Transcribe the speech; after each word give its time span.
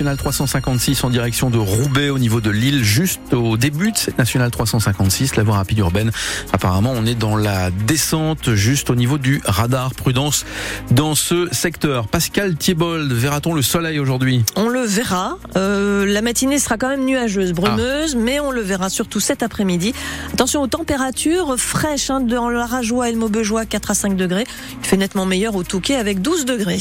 nationale 0.00 0.16
356 0.16 1.04
en 1.04 1.10
direction 1.10 1.50
de 1.50 1.58
Roubaix 1.58 2.08
au 2.08 2.18
niveau 2.18 2.40
de 2.40 2.48
Lille, 2.48 2.82
juste 2.82 3.34
au 3.34 3.58
début 3.58 3.92
de 3.92 3.98
cette 3.98 4.16
nationale 4.16 4.50
356, 4.50 5.36
la 5.36 5.42
voie 5.42 5.56
rapide 5.56 5.76
urbaine. 5.80 6.10
Apparemment, 6.54 6.94
on 6.96 7.04
est 7.04 7.14
dans 7.14 7.36
la 7.36 7.70
descente 7.70 8.54
juste 8.54 8.88
au 8.88 8.94
niveau 8.94 9.18
du 9.18 9.42
radar. 9.44 9.92
Prudence 9.92 10.46
dans 10.90 11.14
ce 11.14 11.48
secteur. 11.52 12.08
Pascal 12.08 12.56
Thiebold, 12.56 13.12
verra-t-on 13.12 13.52
le 13.52 13.60
soleil 13.60 13.98
aujourd'hui? 13.98 14.42
On 14.56 14.70
le 14.70 14.80
verra. 14.80 15.36
Euh, 15.56 16.06
la 16.06 16.22
matinée 16.22 16.58
sera 16.58 16.78
quand 16.78 16.88
même 16.88 17.04
nuageuse, 17.04 17.52
brumeuse, 17.52 18.14
ah. 18.16 18.22
mais 18.22 18.40
on 18.40 18.52
le 18.52 18.62
verra 18.62 18.88
surtout 18.88 19.20
cet 19.20 19.42
après-midi. 19.42 19.92
Attention 20.32 20.62
aux 20.62 20.66
températures 20.66 21.56
fraîches 21.58 22.08
hein, 22.08 22.20
dans 22.20 22.48
la 22.48 22.64
Rajoie 22.64 23.10
et 23.10 23.12
le 23.12 23.18
Maubejois, 23.18 23.66
4 23.66 23.90
à 23.90 23.94
5 23.94 24.16
degrés. 24.16 24.46
Il 24.82 24.86
fait 24.86 24.96
nettement 24.96 25.26
meilleur 25.26 25.56
au 25.56 25.62
Touquet 25.62 25.96
avec 25.96 26.22
12 26.22 26.46
degrés. 26.46 26.80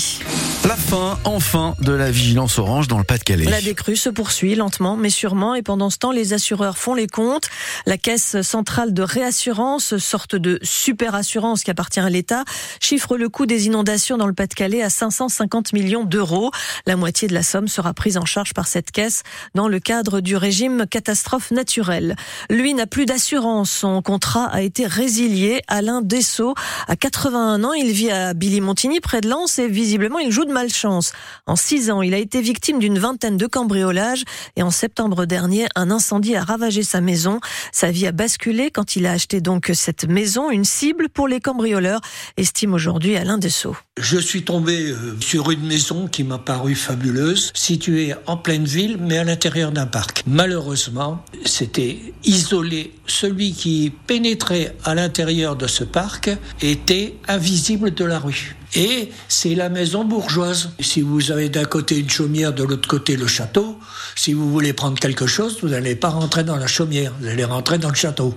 La 0.66 0.76
fin, 0.76 1.18
enfin, 1.26 1.76
de 1.82 1.92
la 1.92 2.12
vigilance 2.12 2.60
orange 2.60 2.88
dans 2.88 2.98
le 2.98 3.09
La 3.50 3.62
décrue 3.62 3.96
se 3.96 4.10
poursuit 4.10 4.54
lentement, 4.54 4.96
mais 4.96 5.10
sûrement, 5.10 5.56
et 5.56 5.64
pendant 5.64 5.90
ce 5.90 5.98
temps, 5.98 6.12
les 6.12 6.34
assureurs 6.34 6.78
font 6.78 6.94
les 6.94 7.08
comptes. 7.08 7.50
La 7.88 7.98
Caisse 7.98 8.42
centrale 8.44 8.94
de 8.94 9.02
réassurance, 9.02 9.98
sorte 9.98 10.36
de 10.36 10.60
super 10.62 11.16
assurance 11.16 11.64
qui 11.64 11.72
appartient 11.72 12.00
à 12.00 12.10
l'État, 12.12 12.44
chiffre 12.80 13.18
le 13.18 13.28
coût 13.28 13.48
des 13.48 13.66
inondations 13.66 14.18
dans 14.18 14.28
le 14.28 14.34
Pas-de-Calais 14.34 14.84
à 14.84 14.92
550 14.92 15.74
millions 15.74 16.04
d'euros. 16.04 16.52
La 16.86 16.96
moitié 16.96 17.28
de 17.28 17.34
la 17.34 17.42
somme 17.42 17.68
sera 17.68 17.96
prise 17.96 18.16
en 18.16 18.26
charge 18.26 18.54
par 18.54 18.68
cette 18.68 18.92
caisse 18.92 19.24
dans 19.56 19.68
le 19.68 19.80
cadre 19.80 20.20
du 20.20 20.36
régime 20.36 20.86
catastrophe 20.86 21.50
naturelle. 21.50 22.16
Lui 22.52 22.76
n'a 22.76 22.86
plus 22.86 23.08
d'assurance. 23.08 23.72
Son 23.72 24.04
contrat 24.04 24.46
a 24.46 24.62
été 24.62 24.86
résilié. 24.86 25.64
Alain 25.68 26.02
Dessau, 26.04 26.54
à 26.88 26.96
81 26.96 27.64
ans, 27.64 27.74
il 27.74 27.92
vit 27.92 28.12
à 28.12 28.36
Billy-Montigny, 28.36 29.00
près 29.00 29.22
de 29.22 29.30
Lens, 29.30 29.58
et 29.58 29.68
visiblement, 29.68 30.20
il 30.20 30.32
joue 30.32 30.46
de 30.46 30.54
malchance. 30.54 31.12
En 31.48 31.56
six 31.56 31.90
ans, 31.90 32.04
il 32.04 32.14
a 32.14 32.18
été 32.18 32.40
victime 32.40 32.78
d'une 32.78 32.99
vingtaine 33.00 33.38
de 33.38 33.48
cambriolages 33.48 34.24
et 34.56 34.64
en 34.64 34.72
septembre 34.72 35.26
dernier, 35.26 35.68
un 35.76 35.90
incendie 35.92 36.36
a 36.36 36.44
ravagé 36.44 36.84
sa 36.84 37.02
maison. 37.02 37.40
Sa 37.72 37.92
vie 37.92 38.08
a 38.08 38.12
basculé 38.12 38.72
quand 38.72 38.96
il 38.96 39.06
a 39.06 39.12
acheté 39.12 39.42
donc 39.42 39.72
cette 39.74 40.08
maison, 40.08 40.52
une 40.52 40.66
cible 40.66 41.10
pour 41.10 41.28
les 41.28 41.40
cambrioleurs, 41.40 42.02
estime 42.38 42.74
aujourd'hui 42.74 43.16
Alain 43.16 43.38
Dessau. 43.38 43.76
Je 43.98 44.18
suis 44.18 44.44
tombé 44.44 44.92
euh, 44.92 45.16
sur 45.20 45.52
une 45.52 45.66
maison 45.66 46.08
qui 46.08 46.24
m'a 46.24 46.38
paru 46.38 46.76
fabuleuse, 46.76 47.52
située 47.54 48.14
en 48.28 48.38
pleine 48.38 48.66
ville, 48.66 48.98
mais 49.00 49.18
à 49.18 49.24
l'intérieur 49.24 49.72
d'un 49.72 49.88
parc. 49.88 50.24
Malheureusement, 50.28 51.24
c'était 51.46 52.00
isolé. 52.24 52.94
Celui 53.08 53.54
qui 53.54 53.92
pénétrait 54.08 54.76
à 54.86 54.96
l'intérieur 54.96 55.56
de 55.56 55.68
ce 55.68 55.84
parc 55.84 56.30
était 56.62 57.16
invisible 57.28 57.94
de 57.94 58.06
la 58.06 58.20
rue. 58.20 58.56
Et 58.76 59.10
c'est 59.28 59.56
la 59.56 59.70
maison 59.70 60.04
bourgeoise. 60.04 60.72
Si 60.80 61.02
vous 61.02 61.32
avez 61.32 61.50
d'un 61.50 61.66
côté 61.66 62.00
une 62.00 62.10
chaumière, 62.10 62.54
de 62.54 62.64
l'autre 62.64 62.88
côté 62.88 63.16
le 63.16 63.28
château, 63.28 63.80
si 64.16 64.34
vous 64.34 64.50
voulez 64.52 64.74
prendre 64.74 65.00
quelque 65.00 65.28
chose, 65.28 65.58
vous 65.62 65.70
n'allez 65.70 65.96
pas 65.96 66.10
rentrer 66.10 66.44
dans 66.44 66.58
la 66.58 66.68
chaumière, 66.68 67.14
vous 67.20 67.28
allez 67.28 67.46
rentrer 67.46 67.78
dans 67.78 67.90
le 67.90 67.96
château. 67.96 68.36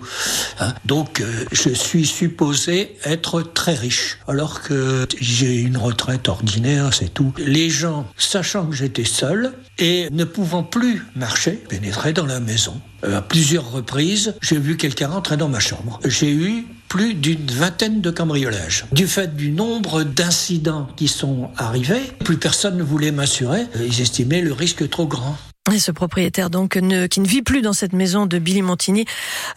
Hein. 0.61 0.75
Donc 0.85 1.21
euh, 1.21 1.45
je 1.53 1.71
suis 1.71 2.07
supposé 2.07 2.97
être 3.05 3.43
très 3.43 3.75
riche, 3.75 4.19
alors 4.27 4.63
que 4.63 5.07
j'ai 5.21 5.57
une 5.57 5.77
retraite 5.77 6.29
ordinaire, 6.29 6.95
c'est 6.95 7.13
tout. 7.13 7.33
Les 7.39 7.69
gens, 7.69 8.07
sachant 8.17 8.67
que 8.67 8.75
j'étais 8.75 9.05
seul 9.05 9.53
et 9.79 10.09
ne 10.11 10.25
pouvant 10.25 10.63
plus 10.63 11.05
marcher, 11.15 11.53
pénétraient 11.69 12.13
dans 12.13 12.27
la 12.27 12.41
maison. 12.41 12.81
Euh, 13.05 13.19
à 13.19 13.23
plusieurs 13.23 13.71
reprises, 13.71 14.35
j'ai 14.41 14.59
vu 14.59 14.77
quelqu'un 14.77 15.09
rentrer 15.09 15.37
dans 15.37 15.49
ma 15.49 15.61
chambre. 15.61 16.01
J'ai 16.05 16.31
eu 16.31 16.67
plus 16.93 17.15
d'une 17.15 17.51
vingtaine 17.51 18.03
de 18.03 18.11
cambriolages. 18.11 18.85
Du 18.93 19.07
fait 19.07 19.35
du 19.35 19.51
nombre 19.51 20.03
d'incidents 20.03 20.87
qui 20.95 21.09
sont 21.09 21.49
arrivés, 21.57 22.03
plus 22.23 22.37
personne 22.37 22.77
ne 22.77 22.83
voulait 22.83 23.13
m'assurer. 23.13 23.63
Ils 23.83 24.03
estimaient 24.03 24.43
le 24.43 24.53
risque 24.53 24.87
trop 24.91 25.07
grand. 25.07 25.39
Et 25.73 25.79
ce 25.79 25.91
propriétaire 25.91 26.51
donc 26.51 26.77
ne, 26.77 27.07
qui 27.07 27.21
ne 27.21 27.27
vit 27.27 27.41
plus 27.41 27.63
dans 27.63 27.73
cette 27.73 27.95
maison 27.95 28.27
de 28.27 28.39
Billy 28.39 28.61
Montigny, 28.61 29.07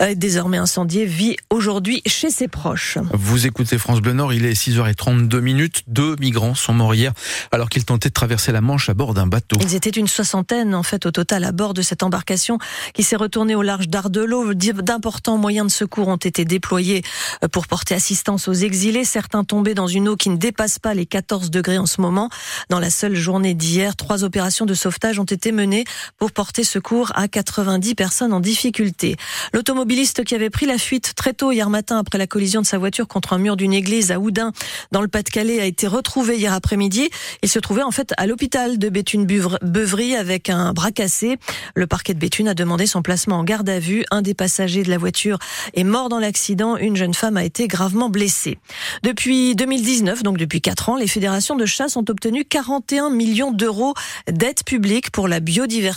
euh, 0.01 0.15
désormais 0.15 0.57
incendié, 0.57 1.05
vit 1.05 1.35
aujourd'hui 1.49 2.01
chez 2.05 2.29
ses 2.29 2.47
proches. 2.47 2.97
Vous 3.11 3.45
écoutez 3.45 3.77
France 3.77 3.99
Bleu 3.99 4.13
Nord, 4.13 4.33
il 4.33 4.45
est 4.45 4.53
6h32 4.53 5.39
minutes. 5.39 5.83
Deux 5.87 6.15
migrants 6.21 6.55
sont 6.55 6.73
morts 6.73 6.95
hier 6.95 7.11
alors 7.51 7.67
qu'ils 7.67 7.83
tentaient 7.83 8.07
de 8.07 8.13
traverser 8.13 8.53
la 8.53 8.61
Manche 8.61 8.87
à 8.87 8.93
bord 8.93 9.13
d'un 9.13 9.27
bateau. 9.27 9.57
Ils 9.61 9.75
étaient 9.75 9.89
une 9.89 10.07
soixantaine 10.07 10.73
en 10.73 10.83
fait 10.83 11.05
au 11.05 11.11
total 11.11 11.43
à 11.43 11.51
bord 11.51 11.73
de 11.73 11.81
cette 11.81 12.01
embarcation 12.01 12.59
qui 12.93 13.03
s'est 13.03 13.17
retournée 13.17 13.55
au 13.55 13.61
large 13.61 13.89
d'Ardelot. 13.89 14.53
D'importants 14.53 15.37
moyens 15.37 15.67
de 15.67 15.71
secours 15.71 16.07
ont 16.07 16.15
été 16.15 16.45
déployés 16.45 17.03
euh, 17.43 17.49
pour 17.49 17.67
porter 17.67 17.93
assistance 17.93 18.47
aux 18.47 18.53
exilés. 18.53 19.03
Certains 19.03 19.43
tombés 19.43 19.73
dans 19.73 19.87
une 19.87 20.07
eau 20.07 20.15
qui 20.15 20.29
ne 20.29 20.37
dépasse 20.37 20.79
pas 20.79 20.93
les 20.93 21.05
14 21.05 21.51
degrés 21.51 21.77
en 21.77 21.85
ce 21.85 21.99
moment. 21.99 22.29
Dans 22.69 22.79
la 22.79 22.89
seule 22.89 23.15
journée 23.15 23.53
d'hier, 23.53 23.97
trois 23.97 24.23
opérations 24.23 24.65
de 24.65 24.73
sauvetage 24.73 25.19
ont 25.19 25.25
été 25.25 25.51
menées 25.51 25.83
pour 26.17 26.31
porter 26.31 26.63
secours 26.63 27.11
à 27.15 27.27
90 27.27 27.95
personnes 27.95 28.33
en 28.33 28.39
difficulté. 28.39 29.15
L'automobiliste 29.53 30.23
qui 30.23 30.35
avait 30.35 30.49
pris 30.49 30.65
la 30.65 30.77
fuite 30.77 31.13
très 31.15 31.33
tôt 31.33 31.51
hier 31.51 31.69
matin 31.69 31.97
après 31.97 32.17
la 32.17 32.27
collision 32.27 32.61
de 32.61 32.65
sa 32.65 32.77
voiture 32.77 33.07
contre 33.07 33.33
un 33.33 33.37
mur 33.37 33.55
d'une 33.55 33.73
église 33.73 34.11
à 34.11 34.19
Oudin 34.19 34.51
dans 34.91 35.01
le 35.01 35.07
Pas-de-Calais 35.07 35.59
a 35.59 35.65
été 35.65 35.87
retrouvé 35.87 36.37
hier 36.37 36.53
après-midi. 36.53 37.09
Il 37.41 37.49
se 37.49 37.59
trouvait 37.59 37.83
en 37.83 37.91
fait 37.91 38.13
à 38.17 38.27
l'hôpital 38.27 38.77
de 38.77 38.89
Béthune-Beuvry 38.89 40.15
avec 40.15 40.49
un 40.49 40.73
bras 40.73 40.91
cassé. 40.91 41.37
Le 41.75 41.87
parquet 41.87 42.13
de 42.13 42.19
Béthune 42.19 42.47
a 42.47 42.53
demandé 42.53 42.85
son 42.85 43.01
placement 43.01 43.37
en 43.37 43.43
garde 43.43 43.69
à 43.69 43.79
vue. 43.79 44.05
Un 44.11 44.21
des 44.21 44.33
passagers 44.33 44.83
de 44.83 44.89
la 44.89 44.97
voiture 44.97 45.39
est 45.73 45.83
mort 45.83 46.09
dans 46.09 46.19
l'accident. 46.19 46.77
Une 46.77 46.95
jeune 46.95 47.13
femme 47.13 47.37
a 47.37 47.43
été 47.43 47.67
gravement 47.67 48.09
blessée. 48.09 48.57
Depuis 49.03 49.55
2019, 49.55 50.23
donc 50.23 50.37
depuis 50.37 50.61
4 50.61 50.89
ans, 50.89 50.95
les 50.97 51.07
fédérations 51.07 51.55
de 51.55 51.65
chasse 51.65 51.95
ont 51.95 52.05
obtenu 52.09 52.45
41 52.45 53.09
millions 53.09 53.51
d'euros 53.51 53.93
d'aide 54.27 54.63
publique 54.63 55.11
pour 55.11 55.27
la 55.27 55.39
biodiversité 55.39 55.94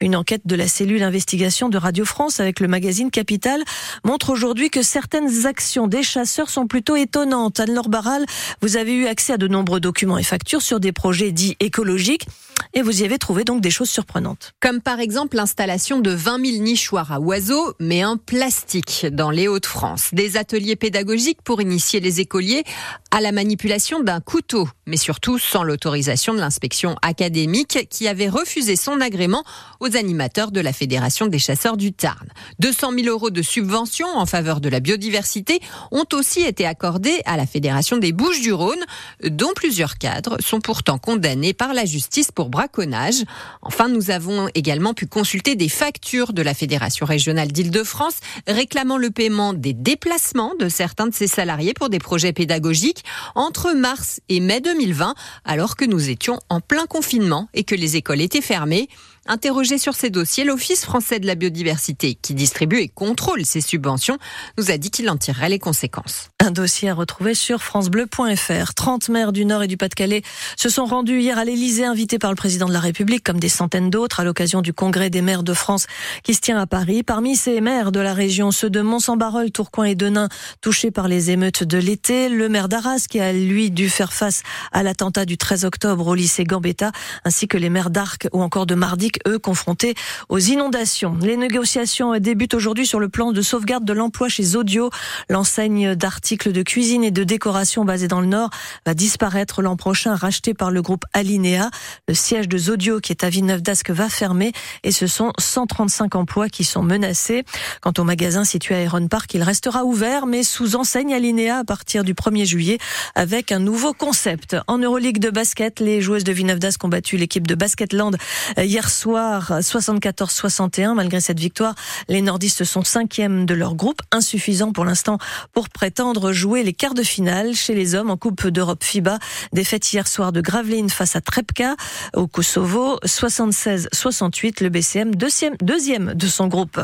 une 0.00 0.16
enquête 0.16 0.42
de 0.44 0.56
la 0.56 0.68
cellule 0.68 1.02
investigation 1.02 1.68
de 1.68 1.78
Radio 1.78 2.04
France 2.04 2.40
avec 2.40 2.60
le 2.60 2.68
magazine 2.68 3.10
Capital 3.10 3.62
montre 4.04 4.30
aujourd'hui 4.30 4.70
que 4.70 4.82
certaines 4.82 5.46
actions 5.46 5.86
des 5.86 6.02
chasseurs 6.02 6.50
sont 6.50 6.66
plutôt 6.66 6.96
étonnantes. 6.96 7.60
Anne-Laure 7.60 7.88
Barral, 7.88 8.24
vous 8.60 8.76
avez 8.76 8.94
eu 8.94 9.06
accès 9.06 9.34
à 9.34 9.36
de 9.36 9.48
nombreux 9.48 9.80
documents 9.80 10.18
et 10.18 10.22
factures 10.22 10.62
sur 10.62 10.80
des 10.80 10.92
projets 10.92 11.32
dits 11.32 11.56
écologiques 11.60 12.26
et 12.72 12.82
vous 12.82 13.02
y 13.02 13.04
avez 13.04 13.18
trouvé 13.18 13.44
donc 13.44 13.60
des 13.60 13.70
choses 13.70 13.90
surprenantes. 13.90 14.52
Comme 14.60 14.80
par 14.80 15.00
exemple 15.00 15.36
l'installation 15.36 16.00
de 16.00 16.10
20 16.10 16.44
000 16.44 16.62
nichoirs 16.62 17.12
à 17.12 17.20
oiseaux, 17.20 17.74
mais 17.78 18.04
en 18.04 18.16
plastique 18.16 19.06
dans 19.10 19.30
les 19.30 19.48
Hauts-de-France. 19.48 20.10
Des 20.12 20.36
ateliers 20.36 20.76
pédagogiques 20.76 21.42
pour 21.42 21.60
initier 21.60 22.00
les 22.00 22.20
écoliers 22.20 22.64
à 23.10 23.20
la 23.20 23.32
manipulation 23.32 24.00
d'un 24.00 24.20
couteau, 24.20 24.68
mais 24.86 24.96
surtout 24.96 25.38
sans 25.38 25.62
l'autorisation 25.62 26.34
de 26.34 26.40
l'inspection 26.40 26.96
académique 27.02 27.86
qui 27.90 28.08
avait 28.08 28.28
refusé 28.28 28.76
son 28.76 28.93
agrément 29.00 29.44
aux 29.80 29.96
animateurs 29.96 30.50
de 30.50 30.60
la 30.60 30.72
Fédération 30.72 31.26
des 31.26 31.38
chasseurs 31.38 31.76
du 31.76 31.92
Tarn. 31.92 32.28
200 32.60 32.92
000 32.98 33.08
euros 33.08 33.30
de 33.30 33.42
subventions 33.42 34.08
en 34.14 34.26
faveur 34.26 34.60
de 34.60 34.68
la 34.68 34.80
biodiversité 34.80 35.60
ont 35.90 36.06
aussi 36.12 36.42
été 36.42 36.66
accordés 36.66 37.20
à 37.24 37.36
la 37.36 37.46
Fédération 37.46 37.96
des 37.96 38.12
Bouches-du-Rhône, 38.12 38.84
dont 39.24 39.52
plusieurs 39.54 39.98
cadres 39.98 40.36
sont 40.40 40.60
pourtant 40.60 40.98
condamnés 40.98 41.54
par 41.54 41.74
la 41.74 41.84
justice 41.84 42.30
pour 42.32 42.48
braconnage. 42.48 43.24
Enfin, 43.62 43.88
nous 43.88 44.10
avons 44.10 44.48
également 44.54 44.94
pu 44.94 45.06
consulter 45.06 45.56
des 45.56 45.68
factures 45.68 46.32
de 46.32 46.42
la 46.42 46.54
Fédération 46.54 47.06
régionale 47.06 47.52
d'Île-de-France 47.52 48.16
réclamant 48.46 48.96
le 48.96 49.10
paiement 49.10 49.52
des 49.52 49.72
déplacements 49.72 50.54
de 50.58 50.68
certains 50.68 51.06
de 51.06 51.14
ses 51.14 51.26
salariés 51.26 51.74
pour 51.74 51.88
des 51.88 51.98
projets 51.98 52.32
pédagogiques 52.32 53.04
entre 53.34 53.72
mars 53.72 54.20
et 54.28 54.40
mai 54.40 54.60
2020, 54.60 55.14
alors 55.44 55.76
que 55.76 55.84
nous 55.84 56.10
étions 56.10 56.38
en 56.48 56.60
plein 56.60 56.86
confinement 56.86 57.48
et 57.54 57.64
que 57.64 57.74
les 57.74 57.96
écoles 57.96 58.20
étaient 58.20 58.40
fermées. 58.40 58.83
Merci. 58.88 59.13
Interrogé 59.26 59.78
sur 59.78 59.94
ces 59.94 60.10
dossiers, 60.10 60.44
l'Office 60.44 60.84
français 60.84 61.18
de 61.18 61.26
la 61.26 61.34
biodiversité, 61.34 62.14
qui 62.14 62.34
distribue 62.34 62.80
et 62.80 62.88
contrôle 62.88 63.46
ces 63.46 63.62
subventions, 63.62 64.18
nous 64.58 64.70
a 64.70 64.76
dit 64.76 64.90
qu'il 64.90 65.08
en 65.08 65.16
tirerait 65.16 65.48
les 65.48 65.58
conséquences. 65.58 66.28
Un 66.42 66.50
dossier 66.50 66.90
à 66.90 66.94
retrouver 66.94 67.32
sur 67.32 67.62
francebleu.fr. 67.62 68.74
30 68.74 69.08
maires 69.08 69.32
du 69.32 69.46
Nord 69.46 69.62
et 69.62 69.66
du 69.66 69.78
Pas-de-Calais 69.78 70.20
se 70.58 70.68
sont 70.68 70.84
rendus 70.84 71.20
hier 71.20 71.38
à 71.38 71.46
l'Elysée, 71.46 71.86
invités 71.86 72.18
par 72.18 72.30
le 72.30 72.36
président 72.36 72.68
de 72.68 72.74
la 72.74 72.80
République, 72.80 73.24
comme 73.24 73.40
des 73.40 73.48
centaines 73.48 73.88
d'autres, 73.88 74.20
à 74.20 74.24
l'occasion 74.24 74.60
du 74.60 74.74
congrès 74.74 75.08
des 75.08 75.22
maires 75.22 75.42
de 75.42 75.54
France 75.54 75.86
qui 76.22 76.34
se 76.34 76.40
tient 76.40 76.58
à 76.58 76.66
Paris. 76.66 77.02
Parmi 77.02 77.34
ces 77.34 77.62
maires 77.62 77.92
de 77.92 78.00
la 78.00 78.12
région, 78.12 78.50
ceux 78.50 78.68
de 78.68 78.82
Mont-Saint-Barreul, 78.82 79.50
Tourcoing 79.52 79.86
et 79.86 79.94
Denain, 79.94 80.28
touchés 80.60 80.90
par 80.90 81.08
les 81.08 81.30
émeutes 81.30 81.64
de 81.64 81.78
l'été. 81.78 82.28
Le 82.28 82.50
maire 82.50 82.68
d'Arras, 82.68 83.06
qui 83.08 83.20
a 83.20 83.32
lui 83.32 83.70
dû 83.70 83.88
faire 83.88 84.12
face 84.12 84.42
à 84.70 84.82
l'attentat 84.82 85.24
du 85.24 85.38
13 85.38 85.64
octobre 85.64 86.08
au 86.08 86.14
lycée 86.14 86.44
Gambetta, 86.44 86.92
ainsi 87.24 87.48
que 87.48 87.56
les 87.56 87.70
maires 87.70 87.88
d'Arc 87.88 88.28
ou 88.34 88.42
encore 88.42 88.66
de 88.66 88.74
Mardi 88.74 89.12
publics, 89.14 89.20
eux, 89.26 89.38
confrontés 89.38 89.94
aux 90.28 90.38
inondations. 90.38 91.16
Les 91.20 91.36
négociations 91.36 92.18
débutent 92.18 92.54
aujourd'hui 92.54 92.86
sur 92.86 93.00
le 93.00 93.08
plan 93.08 93.32
de 93.32 93.42
sauvegarde 93.42 93.84
de 93.84 93.92
l'emploi 93.92 94.28
chez 94.28 94.56
Audio. 94.56 94.90
L'enseigne 95.28 95.94
d'articles 95.94 96.52
de 96.52 96.62
cuisine 96.62 97.04
et 97.04 97.10
de 97.10 97.24
décoration 97.24 97.84
basée 97.84 98.08
dans 98.08 98.20
le 98.20 98.26
Nord 98.26 98.50
va 98.86 98.94
disparaître 98.94 99.62
l'an 99.62 99.76
prochain, 99.76 100.14
rachetée 100.14 100.54
par 100.54 100.70
le 100.70 100.82
groupe 100.82 101.04
Alinea. 101.12 101.70
Le 102.08 102.14
siège 102.14 102.48
de 102.48 102.58
Zodio, 102.58 103.00
qui 103.00 103.12
est 103.12 103.24
à 103.24 103.30
Villeneuve-d'Ascq, 103.30 103.90
va 103.90 104.08
fermer 104.08 104.52
et 104.82 104.92
ce 104.92 105.06
sont 105.06 105.32
135 105.38 106.14
emplois 106.14 106.48
qui 106.48 106.64
sont 106.64 106.82
menacés. 106.82 107.44
Quant 107.80 107.92
au 107.98 108.04
magasin 108.04 108.44
situé 108.44 108.74
à 108.74 108.82
Iron 108.82 109.08
Park, 109.08 109.32
il 109.34 109.42
restera 109.42 109.84
ouvert, 109.84 110.26
mais 110.26 110.42
sous 110.42 110.76
enseigne 110.76 111.14
Alinea 111.14 111.58
à 111.58 111.64
partir 111.64 112.04
du 112.04 112.14
1er 112.14 112.44
juillet 112.44 112.78
avec 113.14 113.52
un 113.52 113.58
nouveau 113.58 113.92
concept. 113.92 114.56
En 114.66 114.78
Euroleague 114.78 115.18
de 115.18 115.30
basket, 115.30 115.80
les 115.80 116.00
joueuses 116.00 116.24
de 116.24 116.32
Villeneuve 116.32 116.58
d'Ascq 116.58 116.84
ont 116.84 116.88
battu 116.88 117.16
l'équipe 117.16 117.46
de 117.46 117.54
Basketland 117.54 118.16
euh, 118.58 118.64
hier 118.64 118.88
soir 119.04 119.60
74-61. 119.60 120.94
Malgré 120.94 121.20
cette 121.20 121.38
victoire, 121.38 121.74
les 122.08 122.22
nordistes 122.22 122.64
sont 122.64 122.84
cinquièmes 122.84 123.44
de 123.44 123.52
leur 123.52 123.74
groupe, 123.74 124.00
insuffisant 124.12 124.72
pour 124.72 124.86
l'instant 124.86 125.18
pour 125.52 125.68
prétendre 125.68 126.32
jouer 126.32 126.62
les 126.62 126.72
quarts 126.72 126.94
de 126.94 127.02
finale 127.02 127.54
chez 127.54 127.74
les 127.74 127.94
hommes 127.94 128.08
en 128.08 128.16
Coupe 128.16 128.46
d'Europe 128.46 128.82
FIBA. 128.82 129.18
Défaite 129.52 129.92
hier 129.92 130.08
soir 130.08 130.32
de 130.32 130.40
Gravelines 130.40 130.88
face 130.88 131.16
à 131.16 131.20
Trepka 131.20 131.76
au 132.14 132.26
Kosovo, 132.26 132.98
76-68, 133.04 134.62
le 134.62 134.70
BCM 134.70 135.14
deuxième, 135.14 135.56
deuxième 135.60 136.14
de 136.14 136.26
son 136.26 136.46
groupe. 136.46 136.80